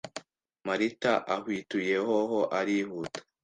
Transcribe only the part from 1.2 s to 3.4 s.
ahwituye hoho arihuta